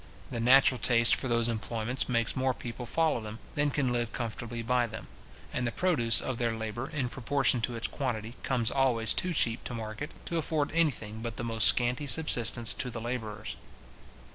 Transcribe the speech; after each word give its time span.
The 0.31 0.39
natural 0.39 0.79
taste 0.79 1.13
for 1.13 1.27
those 1.27 1.47
employments 1.47 2.09
makes 2.09 2.35
more 2.35 2.55
people 2.55 2.87
follow 2.87 3.21
them, 3.21 3.37
than 3.53 3.69
can 3.69 3.93
live 3.93 4.11
comfortably 4.11 4.63
by 4.63 4.87
them; 4.87 5.07
and 5.53 5.67
the 5.67 5.71
produce 5.71 6.21
of 6.21 6.39
their 6.39 6.51
labour, 6.55 6.89
in 6.89 7.07
proportion 7.07 7.61
to 7.61 7.75
its 7.75 7.85
quantity, 7.85 8.33
comes 8.41 8.71
always 8.71 9.13
too 9.13 9.31
cheap 9.31 9.63
to 9.65 9.75
market, 9.75 10.09
to 10.25 10.39
afford 10.39 10.71
any 10.71 10.89
thing 10.89 11.19
but 11.21 11.37
the 11.37 11.43
most 11.43 11.67
scanty 11.67 12.07
subsistence 12.07 12.73
to 12.73 12.89
the 12.89 12.99
labourers. 12.99 13.57